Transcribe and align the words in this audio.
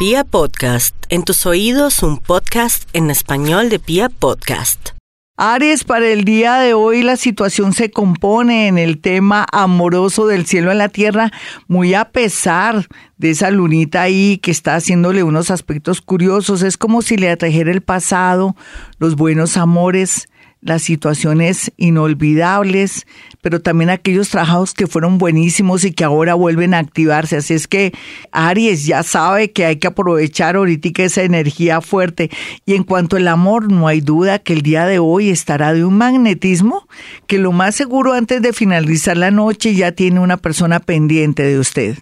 Pia 0.00 0.24
Podcast, 0.24 0.96
en 1.10 1.24
tus 1.24 1.44
oídos 1.44 2.02
un 2.02 2.16
podcast 2.16 2.88
en 2.94 3.10
español 3.10 3.68
de 3.68 3.78
Pia 3.78 4.08
Podcast. 4.08 4.92
Aries, 5.36 5.84
para 5.84 6.08
el 6.08 6.24
día 6.24 6.56
de 6.56 6.72
hoy 6.72 7.02
la 7.02 7.18
situación 7.18 7.74
se 7.74 7.90
compone 7.90 8.66
en 8.66 8.78
el 8.78 8.98
tema 8.98 9.44
amoroso 9.52 10.26
del 10.26 10.46
cielo 10.46 10.72
en 10.72 10.78
la 10.78 10.88
tierra, 10.88 11.30
muy 11.68 11.92
a 11.92 12.06
pesar 12.06 12.86
de 13.18 13.28
esa 13.28 13.50
lunita 13.50 14.00
ahí 14.00 14.38
que 14.38 14.50
está 14.50 14.74
haciéndole 14.74 15.22
unos 15.22 15.50
aspectos 15.50 16.00
curiosos. 16.00 16.62
Es 16.62 16.78
como 16.78 17.02
si 17.02 17.18
le 17.18 17.30
atrajera 17.30 17.70
el 17.70 17.82
pasado, 17.82 18.56
los 18.98 19.16
buenos 19.16 19.58
amores, 19.58 20.29
las 20.62 20.82
situaciones 20.82 21.72
inolvidables, 21.76 23.06
pero 23.40 23.60
también 23.60 23.88
aquellos 23.90 24.28
trabajos 24.28 24.74
que 24.74 24.86
fueron 24.86 25.18
buenísimos 25.18 25.84
y 25.84 25.92
que 25.92 26.04
ahora 26.04 26.34
vuelven 26.34 26.74
a 26.74 26.78
activarse. 26.78 27.36
Así 27.36 27.54
es 27.54 27.66
que 27.66 27.92
Aries 28.30 28.84
ya 28.84 29.02
sabe 29.02 29.52
que 29.52 29.64
hay 29.64 29.76
que 29.76 29.86
aprovechar 29.86 30.56
ahorita 30.56 31.02
esa 31.02 31.22
energía 31.22 31.80
fuerte. 31.80 32.30
Y 32.66 32.74
en 32.74 32.84
cuanto 32.84 33.16
al 33.16 33.28
amor, 33.28 33.72
no 33.72 33.88
hay 33.88 34.00
duda 34.00 34.38
que 34.38 34.52
el 34.52 34.62
día 34.62 34.86
de 34.86 34.98
hoy 34.98 35.30
estará 35.30 35.72
de 35.72 35.84
un 35.84 35.96
magnetismo 35.96 36.86
que 37.26 37.38
lo 37.38 37.52
más 37.52 37.74
seguro 37.74 38.12
antes 38.12 38.42
de 38.42 38.52
finalizar 38.52 39.16
la 39.16 39.30
noche 39.30 39.74
ya 39.74 39.92
tiene 39.92 40.20
una 40.20 40.36
persona 40.36 40.80
pendiente 40.80 41.42
de 41.42 41.58
usted. 41.58 41.98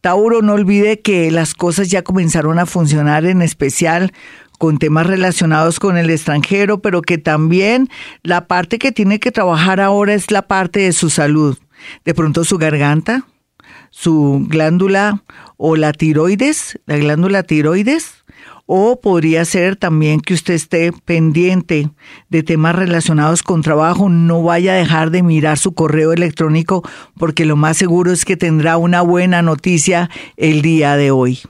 Tauro, 0.00 0.42
no 0.42 0.52
olvide 0.52 1.00
que 1.00 1.30
las 1.32 1.54
cosas 1.54 1.90
ya 1.90 2.02
comenzaron 2.02 2.60
a 2.60 2.66
funcionar, 2.66 3.26
en 3.26 3.42
especial 3.42 4.12
con 4.58 4.78
temas 4.78 5.06
relacionados 5.06 5.78
con 5.78 5.96
el 5.96 6.10
extranjero, 6.10 6.80
pero 6.80 7.00
que 7.02 7.16
también 7.16 7.88
la 8.22 8.46
parte 8.46 8.78
que 8.78 8.92
tiene 8.92 9.20
que 9.20 9.32
trabajar 9.32 9.80
ahora 9.80 10.14
es 10.14 10.30
la 10.30 10.42
parte 10.42 10.80
de 10.80 10.92
su 10.92 11.10
salud. 11.10 11.56
De 12.04 12.12
pronto 12.12 12.44
su 12.44 12.58
garganta, 12.58 13.24
su 13.90 14.44
glándula 14.48 15.22
o 15.56 15.76
la 15.76 15.92
tiroides, 15.92 16.78
la 16.86 16.96
glándula 16.96 17.44
tiroides, 17.44 18.24
o 18.70 19.00
podría 19.00 19.46
ser 19.46 19.76
también 19.76 20.20
que 20.20 20.34
usted 20.34 20.52
esté 20.52 20.92
pendiente 20.92 21.88
de 22.28 22.42
temas 22.42 22.74
relacionados 22.74 23.42
con 23.42 23.62
trabajo, 23.62 24.10
no 24.10 24.42
vaya 24.42 24.72
a 24.72 24.76
dejar 24.76 25.10
de 25.10 25.22
mirar 25.22 25.56
su 25.56 25.72
correo 25.72 26.12
electrónico 26.12 26.86
porque 27.16 27.46
lo 27.46 27.56
más 27.56 27.78
seguro 27.78 28.12
es 28.12 28.26
que 28.26 28.36
tendrá 28.36 28.76
una 28.76 29.00
buena 29.00 29.40
noticia 29.40 30.10
el 30.36 30.60
día 30.60 30.96
de 30.96 31.10
hoy. 31.10 31.40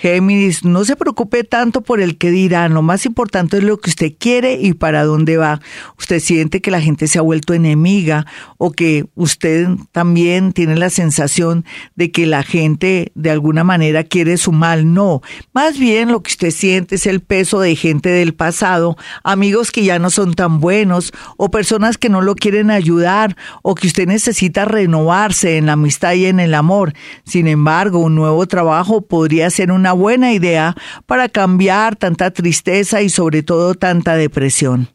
Géminis, 0.00 0.64
no 0.64 0.86
se 0.86 0.96
preocupe 0.96 1.44
tanto 1.44 1.82
por 1.82 2.00
el 2.00 2.16
que 2.16 2.30
dirán, 2.30 2.72
lo 2.72 2.80
más 2.80 3.04
importante 3.04 3.58
es 3.58 3.64
lo 3.64 3.76
que 3.76 3.90
usted 3.90 4.12
quiere 4.18 4.54
y 4.54 4.72
para 4.72 5.04
dónde 5.04 5.36
va. 5.36 5.60
Usted 5.98 6.20
siente 6.20 6.62
que 6.62 6.70
la 6.70 6.80
gente 6.80 7.06
se 7.06 7.18
ha 7.18 7.22
vuelto 7.22 7.52
enemiga 7.52 8.24
o 8.56 8.72
que 8.72 9.04
usted 9.14 9.68
también 9.92 10.54
tiene 10.54 10.76
la 10.76 10.88
sensación 10.88 11.66
de 11.96 12.10
que 12.12 12.26
la 12.26 12.42
gente 12.42 13.12
de 13.14 13.30
alguna 13.30 13.62
manera 13.62 14.02
quiere 14.02 14.38
su 14.38 14.52
mal. 14.52 14.94
No, 14.94 15.20
más 15.52 15.78
bien 15.78 16.10
lo 16.12 16.22
que 16.22 16.30
usted 16.30 16.50
siente 16.50 16.94
es 16.94 17.04
el 17.04 17.20
peso 17.20 17.60
de 17.60 17.76
gente 17.76 18.08
del 18.08 18.32
pasado, 18.32 18.96
amigos 19.22 19.70
que 19.70 19.84
ya 19.84 19.98
no 19.98 20.08
son 20.08 20.32
tan 20.32 20.60
buenos 20.60 21.12
o 21.36 21.50
personas 21.50 21.98
que 21.98 22.08
no 22.08 22.22
lo 22.22 22.36
quieren 22.36 22.70
ayudar 22.70 23.36
o 23.60 23.74
que 23.74 23.86
usted 23.86 24.06
necesita 24.06 24.64
renovarse 24.64 25.58
en 25.58 25.66
la 25.66 25.72
amistad 25.72 26.14
y 26.14 26.24
en 26.24 26.40
el 26.40 26.54
amor. 26.54 26.94
Sin 27.26 27.46
embargo, 27.46 27.98
un 27.98 28.14
nuevo 28.14 28.46
trabajo 28.46 29.02
podría 29.02 29.50
ser 29.50 29.70
una 29.70 29.89
buena 29.92 30.32
idea 30.32 30.74
para 31.06 31.28
cambiar 31.28 31.96
tanta 31.96 32.30
tristeza 32.30 33.02
y 33.02 33.10
sobre 33.10 33.42
todo 33.42 33.74
tanta 33.74 34.16
depresión. 34.16 34.88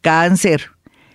Cáncer. 0.00 0.72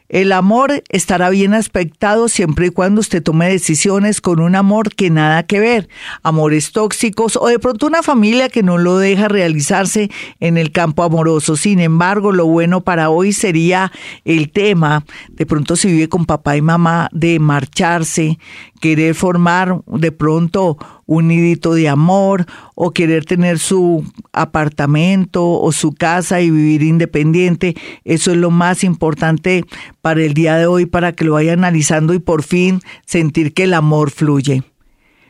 El 0.10 0.32
amor 0.32 0.84
estará 0.88 1.30
bien 1.30 1.54
aspectado 1.54 2.30
siempre 2.30 2.68
y 2.68 2.70
cuando 2.70 3.02
usted 3.02 3.22
tome 3.22 3.50
decisiones 3.50 4.22
con 4.22 4.40
un 4.40 4.56
amor 4.56 4.96
que 4.96 5.10
nada 5.10 5.44
que 5.44 5.60
ver, 5.60 5.90
amores 6.24 6.72
tóxicos 6.72 7.36
o 7.36 7.48
de 7.48 7.60
pronto 7.60 7.88
una 7.88 8.02
familia 8.02 8.48
que 8.48 8.64
no 8.64 8.78
lo 8.78 9.00
deja 9.00 9.28
realizarse 9.28 10.10
en 10.40 10.58
el 10.58 10.72
campo 10.72 11.04
amoroso. 11.04 11.58
Sin 11.58 11.82
embargo, 11.82 12.32
lo 12.32 12.46
bueno 12.46 12.86
para 12.86 13.10
hoy 13.10 13.34
sería 13.34 13.92
el 14.24 14.50
tema, 14.50 15.04
de 15.30 15.46
pronto 15.46 15.76
si 15.76 15.90
vive 15.90 16.08
con 16.08 16.26
papá 16.26 16.56
y 16.56 16.62
mamá, 16.62 17.10
de 17.12 17.40
marcharse, 17.40 18.40
querer 18.80 19.16
formar 19.16 19.82
de 19.86 20.12
pronto 20.12 20.78
un 21.06 21.28
nidito 21.28 21.74
de 21.74 21.90
amor 21.90 22.46
o 22.76 22.92
querer 22.92 23.26
tener 23.26 23.60
su 23.60 24.04
apartamento 24.34 25.48
o 25.48 25.72
su 25.72 25.94
casa 25.94 26.42
y 26.42 26.52
vivir 26.52 26.84
independiente. 26.84 27.76
Eso 28.04 28.32
es 28.32 28.38
lo 28.38 28.52
más 28.52 28.84
importante 28.84 29.64
para 30.02 30.22
el 30.22 30.34
día 30.34 30.58
de 30.58 30.68
hoy, 30.68 30.86
para 30.86 31.14
que 31.14 31.26
lo 31.26 31.34
vaya 31.34 31.54
analizando 31.54 32.14
y 32.14 32.20
por 32.20 32.44
fin 32.44 32.82
sentir 33.06 33.54
que 33.54 33.64
el 33.64 33.74
amor 33.74 34.12
fluye. 34.12 34.64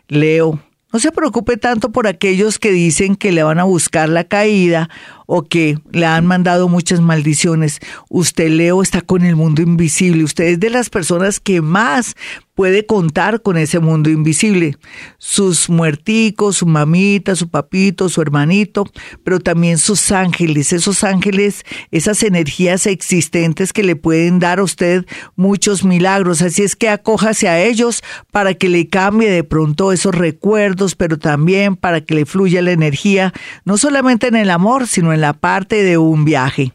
Leo, 0.08 0.60
no 0.94 1.00
se 1.00 1.12
preocupe 1.12 1.58
tanto 1.58 1.92
por 1.92 2.08
aquellos 2.08 2.60
que 2.60 2.72
dicen 2.72 3.18
que 3.18 3.34
le 3.34 3.44
van 3.44 3.60
a 3.60 3.66
buscar 3.66 4.08
la 4.08 4.24
caída 4.24 4.90
o 5.26 5.44
que 5.44 5.78
le 5.92 6.06
han 6.06 6.26
mandado 6.26 6.70
muchas 6.70 7.02
maldiciones. 7.02 7.80
Usted, 8.10 8.50
Leo, 8.50 8.82
está 8.82 9.02
con 9.02 9.26
el 9.26 9.36
mundo 9.36 9.62
invisible. 9.62 10.24
Usted 10.24 10.46
es 10.46 10.60
de 10.62 10.70
las 10.70 10.90
personas 10.90 11.42
que 11.42 11.62
más 11.62 12.16
puede 12.58 12.88
contar 12.88 13.44
con 13.44 13.56
ese 13.56 13.80
mundo 13.80 14.10
invisible. 14.10 14.78
Sus 15.20 15.70
muerticos, 15.70 16.58
su 16.58 16.66
mamita, 16.66 17.36
su 17.36 17.50
papito, 17.50 18.10
su 18.10 18.20
hermanito, 18.20 18.84
pero 19.24 19.40
también 19.40 19.78
sus 19.78 20.12
ángeles, 20.12 20.74
esos 20.74 21.04
ángeles, 21.04 21.64
esas 21.92 22.24
energías 22.24 22.88
existentes 22.88 23.74
que 23.74 23.84
le 23.84 23.96
pueden 23.96 24.40
dar 24.40 24.58
a 24.58 24.64
usted 24.64 25.06
muchos 25.36 25.86
milagros. 25.86 26.42
Así 26.42 26.64
es 26.64 26.76
que 26.76 26.90
acójase 26.90 27.48
a 27.48 27.64
ellos 27.64 28.02
para 28.32 28.56
que 28.56 28.70
le 28.70 28.90
cambie 28.90 29.30
de 29.30 29.44
pronto 29.44 29.92
esos 29.92 30.16
recuerdos, 30.16 30.96
pero 30.96 31.20
también 31.20 31.76
para 31.76 32.02
que 32.02 32.16
le 32.16 32.26
fluya 32.26 32.64
la 32.64 32.72
energía, 32.72 33.34
no 33.66 33.78
solamente 33.78 34.30
en 34.30 34.36
el 34.36 34.50
amor, 34.50 34.88
sino 34.88 35.14
en 35.14 35.22
la 35.22 35.34
parte 35.34 35.84
de 35.84 36.00
un 36.00 36.26
viaje. 36.26 36.74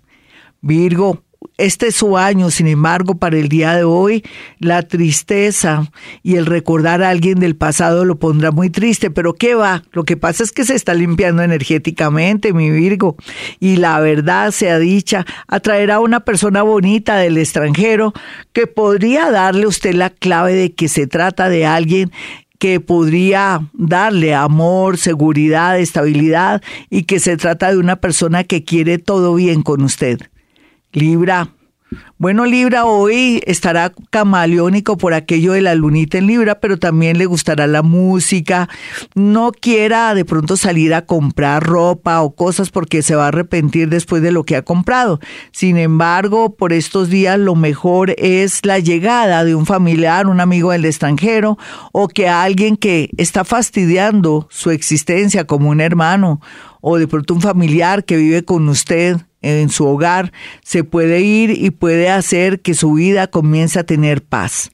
Virgo, 0.61 1.25
este 1.59 1.89
es 1.89 1.97
su 1.97 2.17
año, 2.17 2.51
sin 2.51 2.67
embargo, 2.67 3.17
para 3.17 3.37
el 3.37 3.49
día 3.49 3.75
de 3.77 3.85
hoy, 3.85 4.25
la 4.59 4.83
tristeza 4.83 5.91
y 6.23 6.37
el 6.37 6.47
recordar 6.47 7.03
a 7.03 7.11
alguien 7.11 7.39
del 7.41 7.57
pasado 7.57 8.05
lo 8.05 8.19
pondrá 8.19 8.51
muy 8.51 8.71
triste, 8.71 9.11
pero 9.11 9.35
¿qué 9.35 9.55
va? 9.55 9.83
Lo 9.93 10.05
que 10.05 10.17
pasa 10.17 10.43
es 10.43 10.53
que 10.53 10.65
se 10.65 10.75
está 10.75 10.95
limpiando 10.95 11.43
energéticamente, 11.43 12.53
mi 12.53 12.71
Virgo, 12.71 13.17
y 13.61 13.77
la 13.77 14.01
verdad 14.01 14.51
sea 14.51 14.79
dicha, 14.79 15.27
atraerá 15.47 15.97
a 15.97 16.01
una 16.01 16.21
persona 16.21 16.63
bonita 16.63 17.17
del 17.17 17.39
extranjero 17.39 18.13
que 18.53 18.67
podría 18.67 19.31
darle 19.31 19.65
a 19.65 19.69
usted 19.69 19.95
la 19.95 20.11
clave 20.11 20.55
de 20.55 20.73
que 20.73 20.89
se 20.89 21.07
trata 21.07 21.49
de 21.49 21.67
alguien 21.67 22.11
que 22.59 22.79
podría 22.79 23.69
darle 23.73 24.35
amor, 24.35 24.97
seguridad, 24.97 25.81
estabilidad 25.81 26.63
y 26.91 27.03
que 27.03 27.19
se 27.19 27.37
trata 27.37 27.73
de 27.73 27.79
una 27.79 27.97
persona 27.97 28.45
que 28.45 28.63
quiere 28.63 28.99
todo 28.99 29.35
bien 29.35 29.63
con 29.63 29.83
usted. 29.83 30.21
Libra. 30.93 31.49
Bueno, 32.19 32.45
Libra 32.45 32.85
hoy 32.85 33.43
estará 33.47 33.93
camaleónico 34.11 34.97
por 34.97 35.13
aquello 35.13 35.55
de 35.55 35.61
la 35.61 35.75
lunita 35.75 36.19
en 36.19 36.27
Libra, 36.27 36.61
pero 36.61 36.77
también 36.77 37.19
le 37.19 37.27
gustará 37.27 37.67
la 37.67 37.83
música. 37.83 38.69
No 39.15 39.51
quiera 39.51 40.15
de 40.15 40.25
pronto 40.25 40.57
salir 40.57 40.95
a 40.95 41.07
comprar 41.07 41.65
ropa 41.65 42.21
o 42.23 42.35
cosas 42.35 42.71
porque 42.71 43.03
se 43.03 43.17
va 43.17 43.25
a 43.25 43.29
arrepentir 43.29 43.89
después 43.89 44.23
de 44.23 44.31
lo 44.31 44.45
que 44.45 44.57
ha 44.57 44.63
comprado. 44.63 45.19
Sin 45.51 45.79
embargo, 45.79 46.55
por 46.55 46.73
estos 46.73 47.09
días 47.09 47.39
lo 47.39 47.55
mejor 47.57 48.15
es 48.19 48.65
la 48.65 48.79
llegada 48.79 49.45
de 49.45 49.55
un 49.55 49.67
familiar, 49.67 50.29
un 50.29 50.41
amigo 50.41 50.71
del 50.71 50.85
extranjero 50.85 51.59
o 51.93 52.09
que 52.09 52.29
alguien 52.29 52.77
que 52.77 53.11
está 53.17 53.45
fastidiando 53.45 54.47
su 54.51 54.71
existencia 54.71 55.45
como 55.45 55.71
un 55.71 55.81
hermano 55.81 56.41
o 56.81 56.99
de 56.99 57.09
pronto 57.09 57.35
un 57.35 57.41
familiar 57.41 58.05
que 58.05 58.17
vive 58.17 58.45
con 58.45 58.69
usted 58.69 59.17
en 59.43 59.69
su 59.71 59.87
hogar, 59.87 60.33
se 60.63 60.85
puede 60.85 61.21
ir 61.21 61.51
y 61.51 61.71
puede 61.71 62.09
hacer 62.17 62.61
que 62.61 62.75
su 62.75 62.95
vida 62.95 63.27
comience 63.27 63.79
a 63.79 63.85
tener 63.85 64.23
paz. 64.23 64.71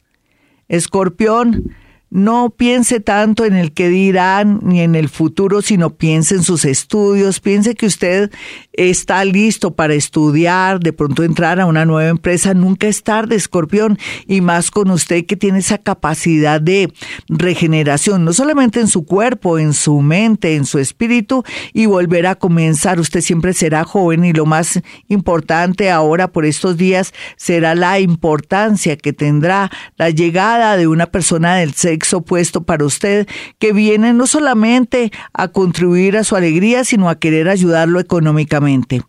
Escorpión, 0.68 1.74
no 2.10 2.50
piense 2.50 3.00
tanto 3.00 3.44
en 3.44 3.54
el 3.54 3.72
que 3.72 3.88
dirán 3.88 4.60
ni 4.62 4.80
en 4.80 4.94
el 4.94 5.08
futuro, 5.08 5.60
sino 5.60 5.90
piense 5.90 6.36
en 6.36 6.42
sus 6.42 6.64
estudios, 6.64 7.40
piense 7.40 7.74
que 7.74 7.86
usted 7.86 8.30
está 8.72 9.24
listo 9.24 9.74
para 9.74 9.94
estudiar, 9.94 10.80
de 10.80 10.92
pronto 10.92 11.22
entrar 11.22 11.60
a 11.60 11.66
una 11.66 11.84
nueva 11.84 12.08
empresa, 12.08 12.54
nunca 12.54 12.86
es 12.86 13.02
tarde, 13.02 13.36
escorpión, 13.36 13.98
y 14.26 14.40
más 14.40 14.70
con 14.70 14.90
usted 14.90 15.26
que 15.26 15.36
tiene 15.36 15.58
esa 15.58 15.78
capacidad 15.78 16.60
de 16.60 16.92
regeneración, 17.28 18.24
no 18.24 18.32
solamente 18.32 18.80
en 18.80 18.88
su 18.88 19.04
cuerpo, 19.04 19.58
en 19.58 19.74
su 19.74 20.00
mente, 20.00 20.56
en 20.56 20.64
su 20.64 20.78
espíritu, 20.78 21.44
y 21.74 21.86
volver 21.86 22.26
a 22.26 22.36
comenzar. 22.36 23.00
Usted 23.00 23.20
siempre 23.20 23.52
será 23.52 23.84
joven 23.84 24.24
y 24.24 24.32
lo 24.32 24.46
más 24.46 24.80
importante 25.08 25.90
ahora 25.90 26.28
por 26.28 26.46
estos 26.46 26.76
días 26.76 27.12
será 27.36 27.74
la 27.74 28.00
importancia 28.00 28.96
que 28.96 29.12
tendrá 29.12 29.70
la 29.96 30.10
llegada 30.10 30.76
de 30.76 30.86
una 30.86 31.06
persona 31.06 31.56
del 31.56 31.74
sexo 31.74 31.97
opuesto 32.12 32.62
para 32.62 32.84
usted, 32.84 33.26
que 33.58 33.72
viene 33.72 34.12
no 34.12 34.26
solamente 34.26 35.10
a 35.32 35.48
contribuir 35.48 36.16
a 36.16 36.24
su 36.24 36.36
alegría, 36.36 36.84
sino 36.84 37.08
a 37.08 37.18
querer 37.18 37.48
ayudarlo 37.48 38.00
económicamente. 38.00 39.02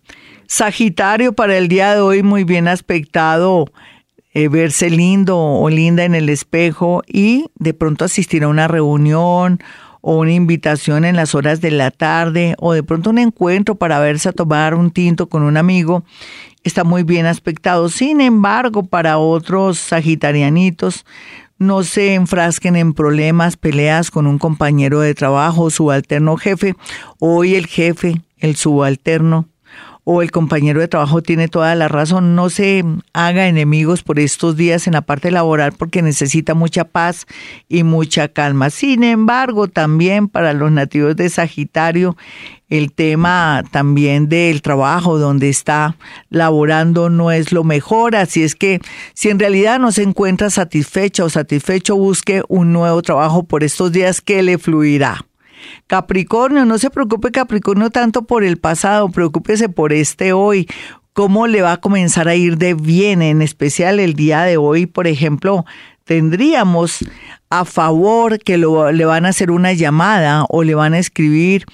Sagitario 0.47 1.33
para 1.33 1.57
el 1.57 1.67
día 1.67 1.93
de 1.93 2.01
hoy 2.01 2.23
muy 2.23 2.43
bien 2.43 2.67
aspectado, 2.67 3.71
eh, 4.33 4.47
verse 4.47 4.89
lindo 4.89 5.37
o 5.37 5.69
linda 5.69 6.03
en 6.03 6.15
el 6.15 6.29
espejo 6.29 7.03
y 7.07 7.45
de 7.55 7.73
pronto 7.73 8.05
asistir 8.05 8.43
a 8.43 8.47
una 8.47 8.67
reunión 8.67 9.59
o 10.01 10.17
una 10.17 10.33
invitación 10.33 11.03
en 11.03 11.15
las 11.15 11.35
horas 11.35 11.61
de 11.61 11.71
la 11.71 11.91
tarde 11.91 12.55
o 12.59 12.73
de 12.73 12.83
pronto 12.83 13.09
un 13.09 13.17
encuentro 13.17 13.75
para 13.75 13.99
verse 13.99 14.29
a 14.29 14.31
tomar 14.31 14.75
un 14.75 14.91
tinto 14.91 15.27
con 15.27 15.43
un 15.43 15.57
amigo 15.57 16.03
está 16.63 16.83
muy 16.83 17.03
bien 17.03 17.25
aspectado. 17.25 17.89
Sin 17.89 18.21
embargo, 18.21 18.83
para 18.83 19.17
otros 19.17 19.79
sagitarianitos, 19.79 21.05
no 21.59 21.83
se 21.83 22.15
enfrasquen 22.15 22.75
en 22.75 22.93
problemas, 22.93 23.57
peleas 23.57 24.09
con 24.09 24.25
un 24.25 24.39
compañero 24.39 25.01
de 25.01 25.13
trabajo, 25.13 25.69
subalterno 25.69 26.37
jefe. 26.37 26.75
Hoy 27.19 27.55
el 27.55 27.67
jefe, 27.67 28.21
el 28.37 28.55
subalterno 28.55 29.47
o 30.03 30.21
el 30.21 30.31
compañero 30.31 30.79
de 30.79 30.87
trabajo 30.87 31.21
tiene 31.21 31.47
toda 31.47 31.75
la 31.75 31.87
razón. 31.87 32.35
No 32.35 32.49
se 32.49 32.83
haga 33.13 33.47
enemigos 33.47 34.03
por 34.03 34.19
estos 34.19 34.55
días 34.57 34.87
en 34.87 34.93
la 34.93 35.01
parte 35.01 35.31
laboral 35.31 35.73
porque 35.73 36.01
necesita 36.01 36.53
mucha 36.53 36.83
paz 36.83 37.25
y 37.67 37.83
mucha 37.83 38.27
calma. 38.27 38.69
Sin 38.69 39.03
embargo, 39.03 39.67
también 39.67 40.27
para 40.27 40.53
los 40.53 40.71
nativos 40.71 41.15
de 41.15 41.29
Sagitario, 41.29 42.17
el 42.69 42.91
tema 42.91 43.63
también 43.71 44.29
del 44.29 44.61
trabajo 44.61 45.17
donde 45.17 45.49
está 45.49 45.97
laborando 46.29 47.09
no 47.09 47.31
es 47.31 47.51
lo 47.51 47.63
mejor, 47.63 48.15
así 48.15 48.43
es 48.43 48.55
que 48.55 48.79
si 49.13 49.29
en 49.29 49.39
realidad 49.39 49.79
no 49.79 49.91
se 49.91 50.03
encuentra 50.03 50.49
satisfecha 50.49 51.23
o 51.23 51.29
satisfecho, 51.29 51.95
busque 51.95 52.43
un 52.47 52.71
nuevo 52.71 53.01
trabajo 53.01 53.43
por 53.43 53.63
estos 53.63 53.91
días 53.91 54.21
que 54.21 54.43
le 54.43 54.57
fluirá. 54.57 55.28
Capricornio, 55.87 56.65
no 56.65 56.77
se 56.77 56.89
preocupe 56.89 57.31
Capricornio 57.31 57.89
tanto 57.89 58.23
por 58.23 58.43
el 58.43 58.57
pasado, 58.57 59.09
preocúpese 59.09 59.69
por 59.69 59.93
este 59.93 60.33
hoy. 60.33 60.67
¿Cómo 61.13 61.47
le 61.47 61.61
va 61.61 61.73
a 61.73 61.81
comenzar 61.81 62.27
a 62.27 62.35
ir 62.35 62.57
de 62.57 62.73
bien? 62.73 63.21
En 63.21 63.41
especial 63.41 63.99
el 63.99 64.13
día 64.13 64.43
de 64.43 64.57
hoy, 64.57 64.85
por 64.85 65.07
ejemplo, 65.07 65.65
tendríamos 66.05 66.99
a 67.49 67.65
favor 67.65 68.39
que 68.39 68.57
le 68.57 69.05
van 69.05 69.25
a 69.25 69.29
hacer 69.29 69.51
una 69.51 69.73
llamada 69.73 70.45
o 70.49 70.63
le 70.63 70.75
van 70.75 70.93
a 70.93 70.99
escribir 70.99 71.65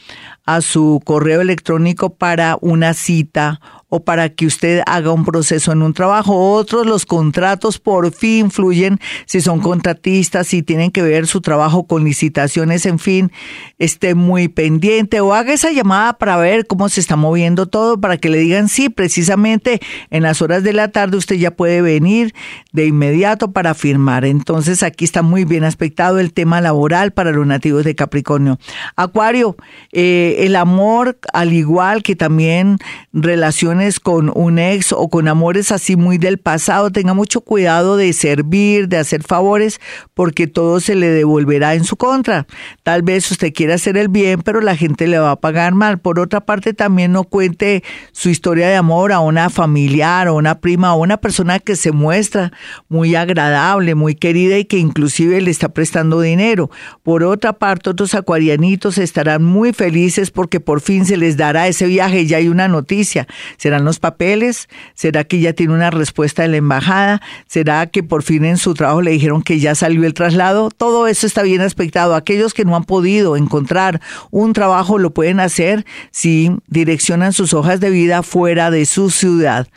a 0.45 0.61
su 0.61 1.01
correo 1.03 1.41
electrónico 1.41 2.11
para 2.11 2.57
una 2.61 2.93
cita 2.93 3.59
o 3.89 4.03
para 4.03 4.29
que 4.29 4.45
usted 4.45 4.81
haga 4.87 5.11
un 5.11 5.25
proceso 5.25 5.71
en 5.71 5.81
un 5.81 5.93
trabajo. 5.93 6.53
Otros, 6.53 6.85
los 6.85 7.05
contratos 7.05 7.79
por 7.79 8.11
fin 8.11 8.51
fluyen 8.51 8.99
si 9.25 9.41
son 9.41 9.59
contratistas, 9.59 10.47
si 10.47 10.63
tienen 10.63 10.91
que 10.91 11.01
ver 11.01 11.27
su 11.27 11.41
trabajo 11.41 11.85
con 11.85 12.03
licitaciones, 12.03 12.85
en 12.85 12.99
fin, 12.99 13.31
esté 13.77 14.15
muy 14.15 14.47
pendiente 14.47 15.21
o 15.21 15.33
haga 15.33 15.53
esa 15.53 15.71
llamada 15.71 16.17
para 16.17 16.37
ver 16.37 16.65
cómo 16.65 16.89
se 16.89 16.99
está 16.99 17.15
moviendo 17.15 17.67
todo, 17.67 17.99
para 17.99 18.17
que 18.17 18.29
le 18.29 18.39
digan 18.39 18.69
sí, 18.69 18.89
precisamente 18.89 19.79
en 20.09 20.23
las 20.23 20.41
horas 20.41 20.63
de 20.63 20.73
la 20.73 20.89
tarde 20.89 21.17
usted 21.17 21.35
ya 21.35 21.51
puede 21.51 21.81
venir 21.81 22.33
de 22.71 22.87
inmediato 22.87 23.51
para 23.51 23.73
firmar. 23.73 24.25
Entonces 24.25 24.83
aquí 24.83 25.05
está 25.05 25.21
muy 25.21 25.45
bien 25.45 25.63
aspectado 25.63 26.19
el 26.19 26.33
tema 26.33 26.59
laboral 26.59 27.11
para 27.11 27.31
los 27.31 27.45
nativos 27.45 27.83
de 27.83 27.95
Capricornio. 27.95 28.59
Acuario, 28.95 29.55
eh, 29.91 30.37
el 30.39 30.55
amor, 30.55 31.17
al 31.33 31.53
igual 31.53 32.03
que 32.03 32.15
también 32.15 32.77
relaciones 33.13 33.74
con 34.01 34.31
un 34.35 34.59
ex 34.59 34.91
o 34.91 35.09
con 35.09 35.27
amores 35.27 35.71
así 35.71 35.95
muy 35.95 36.17
del 36.17 36.37
pasado, 36.37 36.91
tenga 36.91 37.13
mucho 37.13 37.41
cuidado 37.41 37.97
de 37.97 38.13
servir, 38.13 38.87
de 38.87 38.97
hacer 38.97 39.23
favores, 39.23 39.79
porque 40.13 40.47
todo 40.47 40.79
se 40.79 40.95
le 40.95 41.09
devolverá 41.09 41.75
en 41.75 41.83
su 41.83 41.95
contra. 41.95 42.47
Tal 42.83 43.01
vez 43.01 43.29
usted 43.31 43.53
quiera 43.53 43.75
hacer 43.75 43.97
el 43.97 44.07
bien, 44.07 44.41
pero 44.41 44.61
la 44.61 44.75
gente 44.75 45.07
le 45.07 45.19
va 45.19 45.31
a 45.31 45.35
pagar 45.39 45.73
mal. 45.75 45.99
Por 45.99 46.19
otra 46.19 46.41
parte, 46.41 46.73
también 46.73 47.11
no 47.11 47.23
cuente 47.23 47.83
su 48.11 48.29
historia 48.29 48.67
de 48.67 48.75
amor 48.75 49.11
a 49.11 49.19
una 49.19 49.49
familiar 49.49 50.27
o 50.27 50.35
una 50.35 50.59
prima 50.59 50.93
o 50.93 51.01
una 51.01 51.17
persona 51.17 51.59
que 51.59 51.75
se 51.75 51.91
muestra 51.91 52.51
muy 52.89 53.15
agradable, 53.15 53.95
muy 53.95 54.15
querida 54.15 54.57
y 54.57 54.65
que 54.65 54.77
inclusive 54.77 55.41
le 55.41 55.51
está 55.51 55.69
prestando 55.69 56.21
dinero. 56.21 56.69
Por 57.03 57.23
otra 57.23 57.53
parte, 57.53 57.89
otros 57.89 58.15
acuarianitos 58.15 58.97
estarán 58.97 59.43
muy 59.43 59.73
felices 59.73 60.31
porque 60.31 60.59
por 60.59 60.81
fin 60.81 61.05
se 61.05 61.17
les 61.17 61.37
dará 61.37 61.67
ese 61.67 61.85
viaje. 61.87 62.25
Ya 62.25 62.37
hay 62.37 62.47
una 62.47 62.67
noticia. 62.67 63.27
¿Serán 63.65 63.83
los 63.83 63.97
papeles? 63.97 64.69
¿Será 64.93 65.23
que 65.23 65.39
ya 65.39 65.53
tiene 65.53 65.73
una 65.73 65.89
respuesta 65.89 66.43
de 66.43 66.49
la 66.49 66.57
embajada? 66.57 67.19
¿Será 67.47 67.87
que 67.87 68.03
por 68.03 68.21
fin 68.21 68.45
en 68.45 68.57
su 68.57 68.75
trabajo 68.75 69.01
le 69.01 69.09
dijeron 69.09 69.41
que 69.41 69.59
ya 69.59 69.73
salió 69.73 70.05
el 70.05 70.13
traslado? 70.13 70.69
Todo 70.69 71.07
eso 71.07 71.25
está 71.25 71.41
bien 71.41 71.61
aspectado. 71.61 72.13
Aquellos 72.13 72.53
que 72.53 72.63
no 72.63 72.75
han 72.75 72.83
podido 72.83 73.35
encontrar 73.35 74.01
un 74.29 74.53
trabajo 74.53 74.99
lo 74.99 75.15
pueden 75.15 75.39
hacer 75.39 75.83
si 76.11 76.51
direccionan 76.67 77.33
sus 77.33 77.55
hojas 77.55 77.79
de 77.79 77.89
vida 77.89 78.21
fuera 78.21 78.69
de 78.69 78.85
su 78.85 79.09
ciudad. 79.09 79.67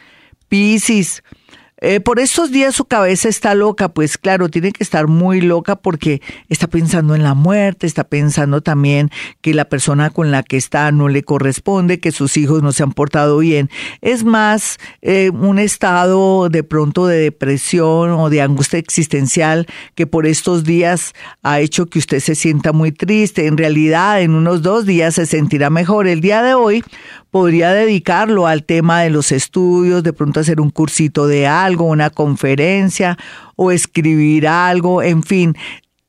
Piscis, 0.50 1.22
eh, 1.80 2.00
por 2.00 2.18
estos 2.18 2.50
días 2.50 2.74
su 2.74 2.86
cabeza 2.86 3.28
está 3.28 3.54
loca, 3.54 3.88
pues 3.88 4.18
claro, 4.18 4.48
tiene 4.48 4.72
que 4.72 4.82
estar 4.82 5.06
muy 5.06 5.40
loca 5.40 5.76
porque 5.76 6.20
está 6.48 6.66
pensando 6.66 7.14
en 7.14 7.22
la 7.22 7.34
muerte, 7.34 7.86
está 7.86 8.04
pensando 8.04 8.60
también 8.62 9.10
que 9.40 9.54
la 9.54 9.68
persona 9.68 10.10
con 10.10 10.30
la 10.30 10.42
que 10.42 10.56
está 10.56 10.90
no 10.90 11.08
le 11.08 11.22
corresponde, 11.22 12.00
que 12.00 12.10
sus 12.10 12.36
hijos 12.36 12.62
no 12.62 12.72
se 12.72 12.82
han 12.82 12.92
portado 12.92 13.38
bien. 13.38 13.70
Es 14.00 14.24
más 14.24 14.78
eh, 15.02 15.30
un 15.30 15.58
estado 15.58 16.48
de 16.48 16.64
pronto 16.64 17.06
de 17.06 17.18
depresión 17.18 18.10
o 18.10 18.28
de 18.28 18.42
angustia 18.42 18.78
existencial 18.78 19.66
que 19.94 20.06
por 20.06 20.26
estos 20.26 20.64
días 20.64 21.14
ha 21.42 21.60
hecho 21.60 21.86
que 21.86 22.00
usted 22.00 22.20
se 22.20 22.34
sienta 22.34 22.72
muy 22.72 22.90
triste. 22.90 23.46
En 23.46 23.56
realidad, 23.56 24.20
en 24.20 24.34
unos 24.34 24.62
dos 24.62 24.84
días 24.84 25.14
se 25.14 25.26
sentirá 25.26 25.70
mejor. 25.70 26.08
El 26.08 26.20
día 26.20 26.42
de 26.42 26.54
hoy 26.54 26.82
podría 27.30 27.72
dedicarlo 27.72 28.46
al 28.46 28.64
tema 28.64 29.02
de 29.02 29.10
los 29.10 29.32
estudios, 29.32 30.02
de 30.02 30.12
pronto 30.12 30.40
hacer 30.40 30.60
un 30.60 30.70
cursito 30.70 31.26
de 31.26 31.46
algo, 31.46 31.84
una 31.84 32.10
conferencia 32.10 33.18
o 33.56 33.70
escribir 33.70 34.48
algo, 34.48 35.02
en 35.02 35.22
fin, 35.22 35.56